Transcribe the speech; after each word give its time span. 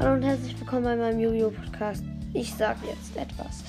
Hallo 0.00 0.14
und 0.14 0.22
herzlich 0.22 0.58
willkommen 0.58 0.84
bei 0.84 0.96
meinem 0.96 1.20
Yu-Gi-Oh! 1.20 1.50
Podcast. 1.50 2.02
Ich 2.32 2.54
sage 2.54 2.78
jetzt 2.88 3.14
etwas. 3.18 3.62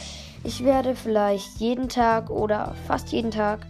Ich 0.45 0.63
werde 0.63 0.95
vielleicht 0.95 1.57
jeden 1.57 1.89
Tag 1.89 2.29
oder 2.29 2.73
fast 2.87 3.11
jeden 3.11 3.31
Tag 3.31 3.67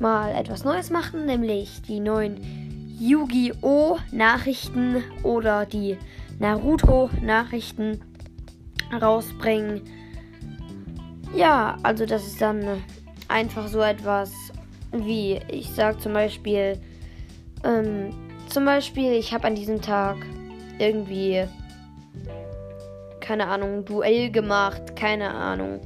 mal 0.00 0.30
etwas 0.30 0.64
Neues 0.64 0.88
machen, 0.88 1.26
nämlich 1.26 1.82
die 1.82 2.00
neuen 2.00 2.96
Yu-Gi-Oh! 2.98 3.98
Nachrichten 4.12 5.04
oder 5.22 5.66
die 5.66 5.98
Naruto 6.38 7.10
Nachrichten 7.20 8.00
rausbringen. 8.90 9.82
Ja, 11.36 11.76
also 11.82 12.06
das 12.06 12.26
ist 12.26 12.40
dann 12.40 12.82
einfach 13.28 13.68
so 13.68 13.82
etwas 13.82 14.32
wie, 14.90 15.38
ich 15.48 15.68
sage 15.68 15.98
zum 15.98 16.14
Beispiel, 16.14 16.80
ähm, 17.62 18.14
zum 18.48 18.64
Beispiel, 18.64 19.12
ich 19.12 19.34
habe 19.34 19.46
an 19.46 19.54
diesem 19.54 19.82
Tag 19.82 20.16
irgendwie, 20.78 21.46
keine 23.20 23.46
Ahnung, 23.48 23.84
Duell 23.84 24.30
gemacht, 24.30 24.96
keine 24.96 25.32
Ahnung. 25.34 25.80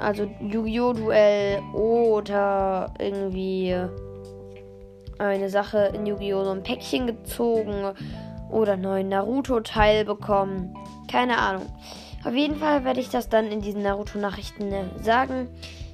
Also 0.00 0.28
Yu-Gi-Oh! 0.40 0.92
Duell 0.92 1.60
oder 1.72 2.92
irgendwie 2.98 3.76
eine 5.18 5.48
Sache 5.48 5.92
in 5.94 6.04
Yu-Gi-Oh! 6.06 6.44
so 6.44 6.50
ein 6.50 6.62
Päckchen 6.62 7.06
gezogen 7.06 7.92
oder 8.50 8.72
einen 8.72 8.82
neuen 8.82 9.08
Naruto-Teil 9.08 10.04
bekommen. 10.04 10.74
Keine 11.10 11.38
Ahnung. 11.38 11.66
Auf 12.24 12.34
jeden 12.34 12.56
Fall 12.56 12.84
werde 12.84 13.00
ich 13.00 13.10
das 13.10 13.28
dann 13.28 13.50
in 13.50 13.60
diesen 13.60 13.82
Naruto-Nachrichten 13.82 14.72
sagen. 15.00 15.48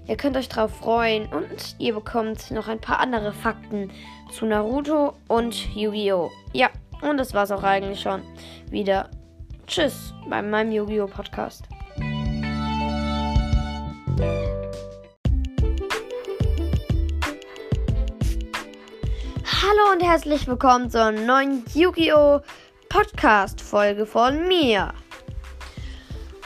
Ihr 0.07 0.17
könnt 0.17 0.37
euch 0.39 0.49
drauf 0.49 0.71
freuen 0.71 1.27
und 1.27 1.77
ihr 1.79 1.93
bekommt 1.93 2.51
noch 2.51 2.69
ein 2.69 2.81
paar 2.81 3.01
andere 3.01 3.33
Fakten 3.33 3.91
zu 4.33 4.47
Naruto 4.47 5.13
und 5.29 5.75
Yu-Gi-Oh! 5.75 6.31
Ja, 6.55 6.71
und 7.03 7.17
das 7.17 7.35
war's 7.35 7.51
auch 7.51 7.63
eigentlich 7.63 8.01
schon 8.01 8.23
wieder. 8.71 9.11
Tschüss 9.67 10.15
bei 10.29 10.43
meinem 10.43 10.73
Yu-Gi-Oh! 10.73 11.07
Podcast. 11.07 11.65
Hallo 19.45 19.93
und 19.93 20.03
herzlich 20.03 20.47
willkommen 20.47 20.91
zur 20.91 21.13
neuen 21.13 21.65
Yu-Gi-Oh! 21.75 22.41
Podcast-Folge 22.89 24.07
von 24.07 24.49
mir. 24.49 24.95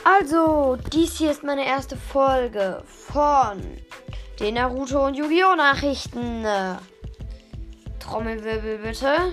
Also, 0.05 0.77
dies 0.93 1.19
hier 1.19 1.31
ist 1.31 1.45
meine 1.45 1.65
erste 1.65 1.97
Folge 1.97 2.83
von 2.85 3.63
den 4.41 4.55
Naruto 4.55 5.07
und 5.07 5.15
Yu-Gi-Oh! 5.15 5.55
Nachrichten. 5.55 6.45
Trommelwirbel 8.01 8.79
bitte. 8.79 9.33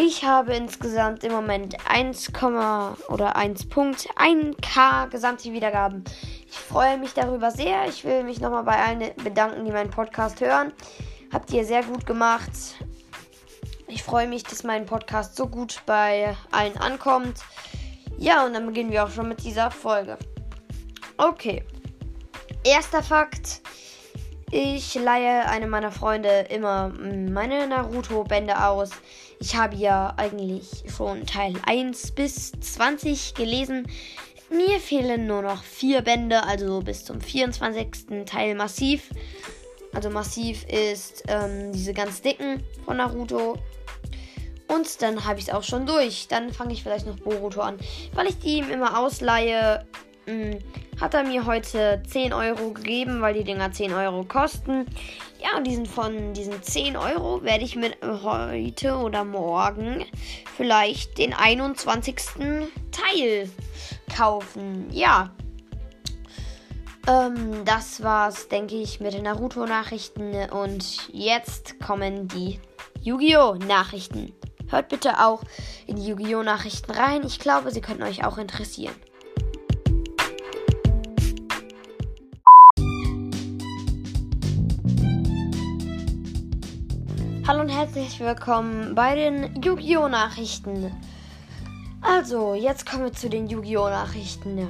Ich 0.00 0.22
habe 0.22 0.54
insgesamt 0.54 1.24
im 1.24 1.32
Moment 1.32 1.76
1, 1.90 2.28
oder 3.08 3.34
1.1k 3.36 5.08
gesamte 5.08 5.52
Wiedergaben. 5.52 6.04
Ich 6.48 6.56
freue 6.56 6.98
mich 6.98 7.14
darüber 7.14 7.50
sehr. 7.50 7.88
Ich 7.88 8.04
will 8.04 8.22
mich 8.22 8.40
nochmal 8.40 8.62
bei 8.62 8.76
allen 8.76 9.12
bedanken, 9.24 9.64
die 9.64 9.72
meinen 9.72 9.90
Podcast 9.90 10.40
hören. 10.40 10.72
Habt 11.32 11.52
ihr 11.52 11.64
sehr 11.64 11.82
gut 11.82 12.06
gemacht. 12.06 12.52
Ich 13.88 14.04
freue 14.04 14.28
mich, 14.28 14.44
dass 14.44 14.62
mein 14.62 14.86
Podcast 14.86 15.34
so 15.34 15.48
gut 15.48 15.82
bei 15.84 16.36
allen 16.52 16.76
ankommt. 16.76 17.40
Ja, 18.18 18.46
und 18.46 18.52
dann 18.52 18.66
beginnen 18.66 18.92
wir 18.92 19.02
auch 19.02 19.10
schon 19.10 19.28
mit 19.28 19.42
dieser 19.42 19.72
Folge. 19.72 20.16
Okay. 21.16 21.64
Erster 22.62 23.02
Fakt. 23.02 23.62
Ich 24.52 24.94
leihe 24.94 25.44
einem 25.46 25.70
meiner 25.70 25.90
Freunde 25.90 26.46
immer 26.50 26.88
meine 26.88 27.66
Naruto-Bände 27.66 28.64
aus. 28.64 28.90
Ich 29.40 29.56
habe 29.56 29.76
ja 29.76 30.14
eigentlich 30.16 30.84
schon 30.94 31.24
Teil 31.24 31.54
1 31.64 32.12
bis 32.12 32.52
20 32.52 33.34
gelesen. 33.34 33.86
Mir 34.50 34.80
fehlen 34.80 35.26
nur 35.26 35.42
noch 35.42 35.62
vier 35.62 36.02
Bände, 36.02 36.42
also 36.42 36.80
bis 36.80 37.04
zum 37.04 37.20
24. 37.20 38.24
Teil 38.26 38.54
massiv. 38.54 39.10
Also 39.92 40.10
massiv 40.10 40.64
ist 40.64 41.24
ähm, 41.28 41.72
diese 41.72 41.92
ganz 41.92 42.20
dicken 42.20 42.62
von 42.84 42.96
Naruto. 42.96 43.58
Und 44.68 45.00
dann 45.02 45.24
habe 45.24 45.38
ich 45.38 45.48
es 45.48 45.54
auch 45.54 45.62
schon 45.62 45.86
durch. 45.86 46.28
Dann 46.28 46.52
fange 46.52 46.72
ich 46.72 46.82
vielleicht 46.82 47.06
noch 47.06 47.16
Boruto 47.16 47.60
an. 47.60 47.78
Weil 48.14 48.26
ich 48.26 48.38
die 48.38 48.58
immer 48.58 48.98
ausleihe, 48.98 49.86
mh, 50.26 50.32
hm, 50.32 50.58
hat 51.00 51.14
er 51.14 51.24
mir 51.24 51.46
heute 51.46 52.02
10 52.06 52.32
Euro 52.32 52.70
gegeben, 52.70 53.20
weil 53.20 53.34
die 53.34 53.44
Dinger 53.44 53.70
10 53.70 53.92
Euro 53.92 54.24
kosten. 54.24 54.86
Ja, 55.40 55.56
und 55.56 55.66
diesen 55.66 55.86
von 55.86 56.32
diesen 56.34 56.60
10 56.62 56.96
Euro 56.96 57.42
werde 57.44 57.64
ich 57.64 57.76
mir 57.76 57.92
heute 58.02 58.96
oder 58.96 59.24
morgen 59.24 60.04
vielleicht 60.56 61.18
den 61.18 61.32
21. 61.32 62.16
Teil 62.90 63.48
kaufen. 64.16 64.88
Ja. 64.90 65.30
Ähm, 67.06 67.64
das 67.64 68.02
war's, 68.02 68.48
denke 68.48 68.74
ich, 68.74 68.98
mit 68.98 69.12
den 69.12 69.22
Naruto-Nachrichten. 69.22 70.50
Und 70.50 71.08
jetzt 71.12 71.78
kommen 71.78 72.26
die 72.28 72.58
Yu-Gi-Oh! 73.00 73.54
Nachrichten. 73.54 74.32
Hört 74.68 74.88
bitte 74.88 75.24
auch 75.24 75.42
in 75.86 75.96
die 75.96 76.08
Yu-Gi-Oh! 76.08 76.42
Nachrichten 76.42 76.90
rein. 76.90 77.22
Ich 77.24 77.38
glaube, 77.38 77.70
sie 77.70 77.80
könnten 77.80 78.02
euch 78.02 78.24
auch 78.24 78.36
interessieren. 78.38 78.94
Hallo 87.48 87.62
und 87.62 87.70
herzlich 87.70 88.20
willkommen 88.20 88.94
bei 88.94 89.14
den 89.14 89.62
Yu-Gi-Oh! 89.62 90.08
Nachrichten. 90.08 90.92
Also, 92.02 92.52
jetzt 92.52 92.84
kommen 92.84 93.04
wir 93.04 93.12
zu 93.14 93.30
den 93.30 93.48
Yu-Gi-Oh! 93.48 93.88
Nachrichten. 93.88 94.68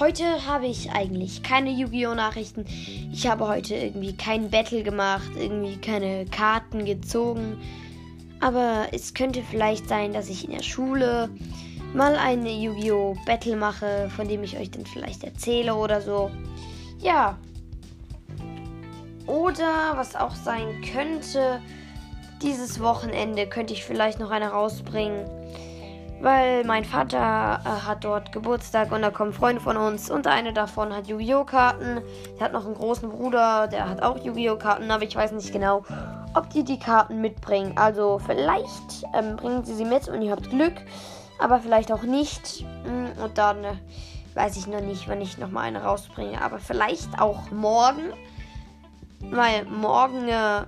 Heute 0.00 0.24
habe 0.44 0.66
ich 0.66 0.90
eigentlich 0.90 1.44
keine 1.44 1.70
Yu-Gi-Oh! 1.70 2.16
Nachrichten. 2.16 2.64
Ich 3.12 3.28
habe 3.28 3.46
heute 3.46 3.76
irgendwie 3.76 4.16
kein 4.16 4.50
Battle 4.50 4.82
gemacht, 4.82 5.30
irgendwie 5.36 5.76
keine 5.76 6.26
Karten 6.26 6.84
gezogen. 6.84 7.58
Aber 8.40 8.88
es 8.90 9.14
könnte 9.14 9.44
vielleicht 9.48 9.88
sein, 9.88 10.12
dass 10.12 10.28
ich 10.28 10.46
in 10.46 10.50
der 10.50 10.64
Schule 10.64 11.30
mal 11.94 12.16
eine 12.16 12.50
Yu-Gi-Oh! 12.50 13.16
Battle 13.24 13.54
mache, 13.54 14.10
von 14.16 14.26
dem 14.26 14.42
ich 14.42 14.58
euch 14.58 14.72
dann 14.72 14.84
vielleicht 14.84 15.22
erzähle 15.22 15.76
oder 15.76 16.00
so. 16.00 16.32
Ja. 16.98 17.38
Oder 19.28 19.92
was 19.94 20.16
auch 20.16 20.34
sein 20.34 20.82
könnte, 20.92 21.60
dieses 22.42 22.80
Wochenende 22.80 23.46
könnte 23.46 23.72
ich 23.72 23.84
vielleicht 23.84 24.20
noch 24.20 24.30
eine 24.30 24.48
rausbringen. 24.48 25.28
Weil 26.20 26.64
mein 26.64 26.84
Vater 26.84 27.60
äh, 27.62 27.86
hat 27.86 28.04
dort 28.04 28.32
Geburtstag 28.32 28.90
und 28.90 29.02
da 29.02 29.10
kommen 29.10 29.34
Freunde 29.34 29.60
von 29.60 29.76
uns 29.76 30.10
und 30.10 30.26
eine 30.26 30.54
davon 30.54 30.94
hat 30.94 31.08
Yu-Gi-Oh! 31.08 31.44
Karten. 31.44 32.00
Der 32.38 32.46
hat 32.46 32.52
noch 32.54 32.64
einen 32.64 32.74
großen 32.74 33.10
Bruder, 33.10 33.68
der 33.68 33.88
hat 33.88 34.02
auch 34.02 34.24
Yu-Gi-Oh! 34.24 34.56
Karten, 34.56 34.90
aber 34.90 35.02
ich 35.02 35.14
weiß 35.14 35.32
nicht 35.32 35.52
genau, 35.52 35.84
ob 36.34 36.48
die 36.50 36.64
die 36.64 36.78
Karten 36.78 37.20
mitbringen. 37.20 37.74
Also 37.76 38.18
vielleicht 38.24 39.04
ähm, 39.12 39.36
bringen 39.36 39.64
sie 39.64 39.74
sie 39.74 39.84
mit 39.84 40.08
und 40.08 40.22
ihr 40.22 40.32
habt 40.32 40.48
Glück, 40.48 40.74
aber 41.38 41.60
vielleicht 41.60 41.92
auch 41.92 42.02
nicht. 42.02 42.64
Mm, 42.86 43.22
und 43.22 43.36
dann 43.36 43.62
äh, 43.64 43.74
weiß 44.34 44.56
ich 44.56 44.66
noch 44.66 44.80
nicht, 44.80 45.08
wann 45.08 45.20
ich 45.20 45.36
nochmal 45.36 45.64
eine 45.64 45.82
rausbringe. 45.82 46.40
Aber 46.40 46.58
vielleicht 46.58 47.20
auch 47.20 47.50
morgen. 47.50 48.12
Weil 49.20 49.64
morgen 49.64 50.28
äh, 50.28 50.62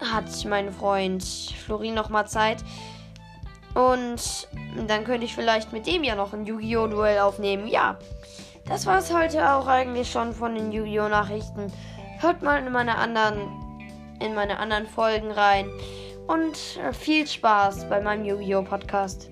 hat 0.00 0.44
mein 0.46 0.72
Freund 0.72 1.24
Florin 1.24 1.94
nochmal 1.94 2.26
Zeit. 2.26 2.64
Und 3.74 4.48
dann 4.86 5.04
könnte 5.04 5.24
ich 5.24 5.34
vielleicht 5.34 5.72
mit 5.72 5.86
dem 5.86 6.02
ja 6.04 6.14
noch 6.14 6.32
ein 6.32 6.46
Yu-Gi-Oh! 6.46 6.86
Duell 6.86 7.18
aufnehmen. 7.20 7.66
Ja, 7.68 7.98
das 8.66 8.86
war 8.86 8.98
es 8.98 9.14
heute 9.14 9.52
auch 9.52 9.66
eigentlich 9.66 10.10
schon 10.10 10.32
von 10.32 10.54
den 10.54 10.72
Yu-Gi-Oh! 10.72 11.08
Nachrichten. 11.08 11.72
Hört 12.20 12.42
mal 12.42 12.64
in 12.64 12.72
meine 12.72 12.96
anderen, 12.96 13.48
in 14.20 14.34
meine 14.34 14.58
anderen 14.58 14.86
Folgen 14.86 15.30
rein. 15.30 15.70
Und 16.26 16.56
viel 16.92 17.26
Spaß 17.26 17.88
bei 17.88 18.00
meinem 18.00 18.24
Yu-Gi-Oh! 18.24 18.62
Podcast. 18.62 19.30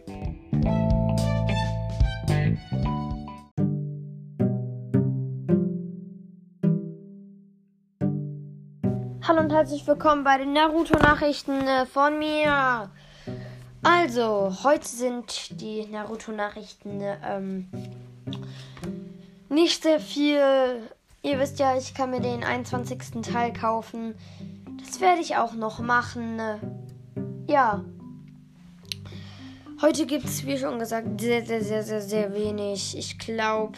Hallo 9.28 9.40
und 9.40 9.52
herzlich 9.52 9.84
willkommen 9.88 10.22
bei 10.22 10.38
den 10.38 10.52
Naruto-Nachrichten 10.52 11.66
äh, 11.66 11.84
von 11.84 12.16
mir. 12.16 12.88
Also, 13.82 14.56
heute 14.62 14.86
sind 14.86 15.60
die 15.60 15.84
Naruto-Nachrichten 15.84 17.02
ähm, 17.24 17.68
nicht 19.48 19.82
sehr 19.82 19.98
viel. 19.98 20.38
Ihr 21.22 21.40
wisst 21.40 21.58
ja, 21.58 21.76
ich 21.76 21.92
kann 21.92 22.10
mir 22.12 22.20
den 22.20 22.44
21. 22.44 23.22
Teil 23.22 23.52
kaufen. 23.52 24.14
Das 24.78 25.00
werde 25.00 25.20
ich 25.20 25.36
auch 25.36 25.54
noch 25.54 25.80
machen. 25.80 26.40
Ja. 27.48 27.84
Heute 29.82 30.06
gibt 30.06 30.26
es, 30.26 30.46
wie 30.46 30.56
schon 30.56 30.78
gesagt, 30.78 31.20
sehr, 31.20 31.44
sehr, 31.44 31.64
sehr, 31.64 31.82
sehr, 31.82 32.00
sehr 32.00 32.32
wenig. 32.32 32.96
Ich 32.96 33.18
glaube, 33.18 33.76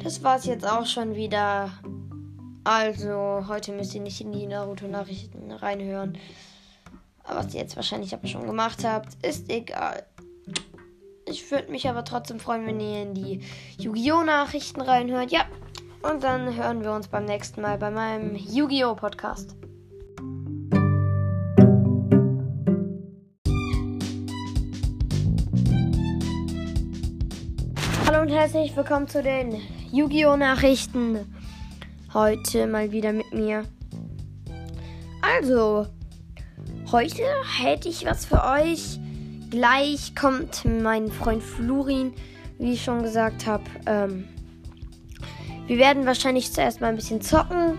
das 0.00 0.22
war 0.22 0.36
es 0.36 0.44
jetzt 0.44 0.64
auch 0.64 0.86
schon 0.86 1.16
wieder. 1.16 1.72
Also, 2.64 3.46
heute 3.48 3.72
müsst 3.72 3.94
ihr 3.94 4.02
nicht 4.02 4.20
in 4.20 4.32
die 4.32 4.46
Naruto-Nachrichten 4.46 5.50
reinhören. 5.50 6.18
was 7.24 7.54
ihr 7.54 7.60
jetzt 7.60 7.76
wahrscheinlich 7.76 8.12
aber 8.12 8.26
schon 8.26 8.46
gemacht 8.46 8.84
habt, 8.84 9.24
ist 9.24 9.50
egal. 9.50 10.04
Ich 11.24 11.50
würde 11.50 11.70
mich 11.70 11.88
aber 11.88 12.04
trotzdem 12.04 12.38
freuen, 12.38 12.66
wenn 12.66 12.80
ihr 12.80 13.02
in 13.02 13.14
die 13.14 13.40
Yu-Gi-Oh! 13.78 14.24
Nachrichten 14.24 14.82
reinhört. 14.82 15.30
Ja, 15.30 15.46
und 16.02 16.22
dann 16.22 16.54
hören 16.54 16.82
wir 16.82 16.92
uns 16.92 17.08
beim 17.08 17.24
nächsten 17.24 17.62
Mal 17.62 17.78
bei 17.78 17.90
meinem 17.90 18.36
Yu-Gi-Oh! 18.36 18.94
Podcast. 18.94 19.56
Hallo 28.06 28.20
und 28.20 28.28
herzlich 28.28 28.76
willkommen 28.76 29.08
zu 29.08 29.22
den 29.22 29.62
Yu-Gi-Oh! 29.92 30.36
Nachrichten. 30.36 31.39
Heute 32.12 32.66
mal 32.66 32.90
wieder 32.90 33.12
mit 33.12 33.32
mir. 33.32 33.62
Also, 35.22 35.86
heute 36.90 37.22
hätte 37.62 37.88
ich 37.88 38.04
was 38.04 38.24
für 38.24 38.42
euch. 38.42 38.98
Gleich 39.48 40.16
kommt 40.16 40.64
mein 40.64 41.06
Freund 41.12 41.40
Florin, 41.40 42.12
wie 42.58 42.72
ich 42.72 42.82
schon 42.82 43.04
gesagt 43.04 43.46
habe. 43.46 43.62
Ähm, 43.86 44.28
wir 45.68 45.78
werden 45.78 46.04
wahrscheinlich 46.04 46.52
zuerst 46.52 46.80
mal 46.80 46.88
ein 46.88 46.96
bisschen 46.96 47.20
zocken, 47.20 47.78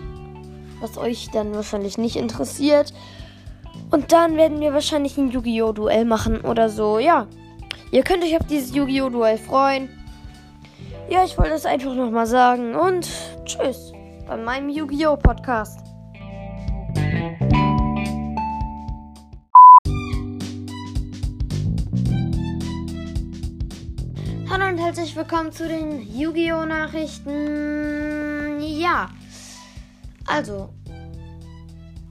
was 0.79 0.97
euch 0.97 1.29
dann 1.33 1.53
wahrscheinlich 1.53 1.97
nicht 1.97 2.15
interessiert. 2.15 2.93
Und 3.89 4.13
dann 4.13 4.37
werden 4.37 4.61
wir 4.61 4.73
wahrscheinlich 4.73 5.17
ein 5.17 5.29
Yu-Gi-Oh! 5.29 5.73
Duell 5.73 6.05
machen 6.05 6.39
oder 6.39 6.69
so. 6.69 6.99
Ja, 6.99 7.27
ihr 7.91 8.03
könnt 8.03 8.23
euch 8.23 8.39
auf 8.39 8.47
dieses 8.47 8.73
Yu-Gi-Oh! 8.73 9.09
Duell 9.09 9.37
freuen. 9.37 9.89
Ja, 11.09 11.25
ich 11.25 11.37
wollte 11.37 11.55
es 11.55 11.65
einfach 11.65 11.93
nochmal 11.93 12.27
sagen 12.27 12.75
und 12.75 13.09
tschüss 13.43 13.90
bei 14.31 14.37
meinem 14.37 14.69
Yu-Gi-Oh! 14.69 15.17
Podcast. 15.17 15.81
Hallo 24.49 24.69
und 24.69 24.77
herzlich 24.77 25.13
willkommen 25.17 25.51
zu 25.51 25.67
den 25.67 26.09
Yu-Gi-Oh! 26.17 26.63
Nachrichten. 26.63 28.61
Ja, 28.61 29.09
also, 30.27 30.69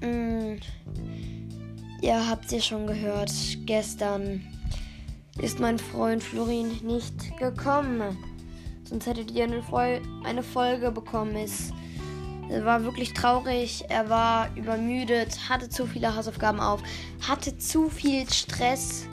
mh, 0.02 0.06
mm, 0.06 0.60
ihr 2.02 2.28
habt 2.28 2.52
ja 2.52 2.60
schon 2.60 2.86
gehört, 2.86 3.32
gestern 3.64 4.42
ist 5.38 5.58
mein 5.58 5.78
Freund 5.78 6.22
Florin 6.22 6.80
nicht 6.82 7.38
gekommen. 7.38 8.18
Sonst 8.84 9.06
hättet 9.06 9.30
ihr 9.30 9.44
eine 9.44 10.42
Folge 10.42 10.90
bekommen. 10.90 11.34
Es 11.36 11.72
war 12.64 12.84
wirklich 12.84 13.14
traurig. 13.14 13.84
Er 13.88 14.08
war 14.08 14.48
übermüdet, 14.56 15.48
hatte 15.48 15.68
zu 15.68 15.86
viele 15.86 16.14
Hausaufgaben 16.14 16.60
auf, 16.60 16.82
hatte 17.26 17.56
zu 17.58 17.88
viel 17.88 18.28
Stress 18.30 19.06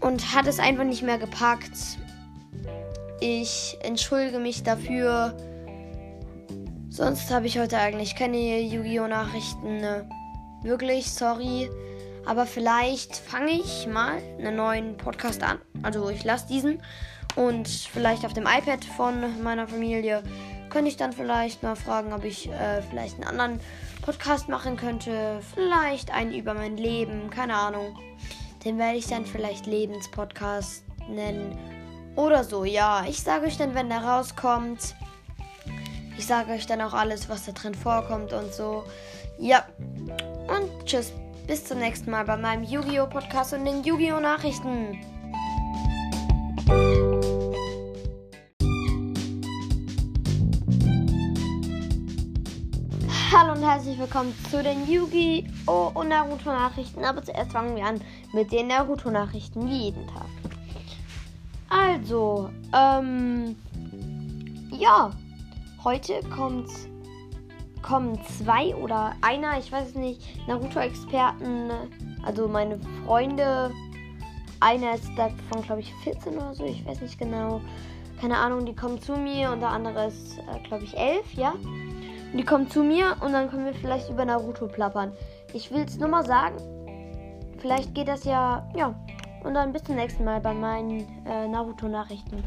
und 0.00 0.34
hat 0.34 0.46
es 0.46 0.58
einfach 0.58 0.84
nicht 0.84 1.02
mehr 1.02 1.18
gepackt. 1.18 1.98
Ich 3.20 3.76
entschuldige 3.82 4.38
mich 4.38 4.62
dafür. 4.62 5.36
Sonst 6.90 7.30
habe 7.30 7.46
ich 7.46 7.58
heute 7.58 7.78
eigentlich 7.78 8.16
keine 8.16 8.60
Yu-Gi-Oh! 8.60 9.06
Nachrichten. 9.06 9.82
Wirklich, 10.62 11.10
sorry. 11.12 11.70
Aber 12.24 12.46
vielleicht 12.46 13.16
fange 13.16 13.52
ich 13.52 13.86
mal 13.86 14.18
einen 14.38 14.56
neuen 14.56 14.96
Podcast 14.96 15.42
an. 15.42 15.58
Also 15.82 16.08
ich 16.10 16.24
lasse 16.24 16.48
diesen 16.48 16.82
und 17.36 17.68
vielleicht 17.68 18.24
auf 18.24 18.32
dem 18.32 18.44
iPad 18.44 18.84
von 18.84 19.42
meiner 19.42 19.68
Familie 19.68 20.22
könnte 20.70 20.88
ich 20.90 20.96
dann 20.96 21.12
vielleicht 21.12 21.62
mal 21.62 21.76
fragen, 21.76 22.12
ob 22.12 22.24
ich 22.24 22.50
äh, 22.50 22.82
vielleicht 22.82 23.14
einen 23.14 23.24
anderen 23.24 23.60
Podcast 24.02 24.48
machen 24.48 24.76
könnte. 24.76 25.40
Vielleicht 25.54 26.12
einen 26.12 26.34
über 26.34 26.54
mein 26.54 26.76
Leben, 26.76 27.30
keine 27.30 27.54
Ahnung. 27.54 27.96
Den 28.64 28.78
werde 28.78 28.98
ich 28.98 29.06
dann 29.06 29.24
vielleicht 29.24 29.66
Lebenspodcast 29.66 30.82
nennen. 31.08 31.56
Oder 32.16 32.42
so, 32.42 32.64
ja. 32.64 33.04
Ich 33.06 33.22
sage 33.22 33.46
euch 33.46 33.58
dann, 33.58 33.74
wenn 33.74 33.88
der 33.88 34.02
rauskommt. 34.02 34.96
Ich 36.18 36.26
sage 36.26 36.52
euch 36.52 36.66
dann 36.66 36.80
auch 36.80 36.94
alles, 36.94 37.28
was 37.28 37.44
da 37.44 37.52
drin 37.52 37.74
vorkommt 37.74 38.32
und 38.32 38.52
so. 38.52 38.84
Ja. 39.38 39.64
Und 40.48 40.86
tschüss. 40.86 41.12
Bis 41.46 41.64
zum 41.64 41.78
nächsten 41.78 42.10
Mal 42.10 42.24
bei 42.24 42.36
meinem 42.36 42.64
Yu-Gi-Oh! 42.64 43.06
Podcast 43.06 43.52
und 43.52 43.64
den 43.64 43.84
Yu-Gi-Oh! 43.84 44.18
Nachrichten. 44.18 44.98
Herzlich 53.76 53.98
willkommen 53.98 54.34
zu 54.50 54.62
den 54.62 54.90
Yu-Gi-Oh! 54.90 55.90
und 55.92 56.08
Naruto-Nachrichten. 56.08 57.04
Aber 57.04 57.22
zuerst 57.22 57.52
fangen 57.52 57.76
wir 57.76 57.84
an 57.84 58.00
mit 58.32 58.50
den 58.50 58.68
Naruto-Nachrichten, 58.68 59.68
wie 59.68 59.76
jeden 59.76 60.06
Tag. 60.06 60.24
Also, 61.68 62.48
ähm, 62.72 63.54
ja, 64.70 65.10
heute 65.84 66.20
kommt, 66.34 66.70
kommen 67.82 68.18
zwei 68.24 68.74
oder 68.76 69.14
einer, 69.20 69.58
ich 69.58 69.70
weiß 69.70 69.94
nicht, 69.96 70.22
Naruto-Experten, 70.48 71.70
also 72.24 72.48
meine 72.48 72.80
Freunde. 73.04 73.70
Einer 74.58 74.94
ist 74.94 75.10
davon, 75.18 75.62
glaube 75.66 75.82
ich, 75.82 75.92
14 75.96 76.34
oder 76.34 76.54
so, 76.54 76.64
ich 76.64 76.82
weiß 76.86 77.02
nicht 77.02 77.18
genau. 77.18 77.60
Keine 78.22 78.38
Ahnung, 78.38 78.64
die 78.64 78.74
kommen 78.74 79.02
zu 79.02 79.18
mir 79.18 79.52
und 79.52 79.60
der 79.60 79.68
andere 79.68 80.06
ist, 80.06 80.38
äh, 80.38 80.66
glaube 80.66 80.84
ich, 80.84 80.96
11, 80.96 81.34
ja. 81.34 81.52
Die 82.34 82.44
kommen 82.44 82.68
zu 82.68 82.82
mir 82.82 83.16
und 83.20 83.32
dann 83.32 83.48
können 83.48 83.66
wir 83.66 83.74
vielleicht 83.74 84.10
über 84.10 84.24
Naruto 84.24 84.66
plappern. 84.66 85.12
Ich 85.52 85.70
will 85.70 85.84
es 85.86 85.98
nur 85.98 86.08
mal 86.08 86.26
sagen. 86.26 86.56
Vielleicht 87.58 87.94
geht 87.94 88.08
das 88.08 88.24
ja, 88.24 88.68
ja. 88.74 88.94
Und 89.44 89.54
dann 89.54 89.72
bis 89.72 89.84
zum 89.84 89.94
nächsten 89.94 90.24
Mal 90.24 90.40
bei 90.40 90.52
meinen 90.52 91.06
äh, 91.24 91.46
Naruto-Nachrichten. 91.46 92.42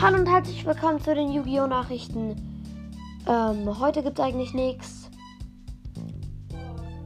Hallo 0.00 0.18
und 0.18 0.26
herzlich 0.28 0.64
willkommen 0.64 1.00
zu 1.00 1.14
den 1.14 1.32
Yu-Gi-Oh! 1.32 1.66
Nachrichten. 1.66 2.36
Ähm, 3.26 3.80
heute 3.80 4.02
gibt 4.02 4.18
es 4.18 4.24
eigentlich 4.24 4.54
nichts. 4.54 5.10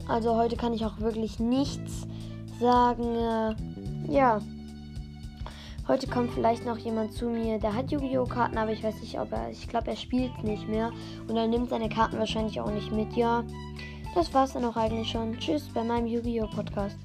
Also 0.07 0.35
heute 0.35 0.57
kann 0.57 0.73
ich 0.73 0.85
auch 0.85 0.99
wirklich 0.99 1.39
nichts 1.39 2.05
sagen. 2.59 3.15
Äh, 3.15 3.72
ja. 4.07 4.39
Heute 5.87 6.07
kommt 6.07 6.31
vielleicht 6.31 6.65
noch 6.65 6.77
jemand 6.77 7.11
zu 7.13 7.25
mir, 7.25 7.59
der 7.59 7.73
hat 7.73 7.91
Yu-Gi-Oh! 7.91 8.25
Karten, 8.25 8.57
aber 8.57 8.71
ich 8.71 8.83
weiß 8.83 9.01
nicht, 9.01 9.19
ob 9.19 9.33
er. 9.33 9.49
Ich 9.49 9.67
glaube, 9.67 9.91
er 9.91 9.97
spielt 9.97 10.43
nicht 10.43 10.67
mehr. 10.69 10.91
Und 11.27 11.35
er 11.35 11.47
nimmt 11.47 11.69
seine 11.69 11.89
Karten 11.89 12.19
wahrscheinlich 12.19 12.61
auch 12.61 12.71
nicht 12.71 12.91
mit. 12.91 13.13
Ja. 13.17 13.43
Das 14.15 14.33
war's 14.33 14.53
dann 14.53 14.63
auch 14.63 14.77
eigentlich 14.77 15.09
schon. 15.09 15.37
Tschüss 15.39 15.67
bei 15.73 15.83
meinem 15.83 16.07
Yu-Gi-Oh! 16.07 16.47
Podcast. 16.47 16.97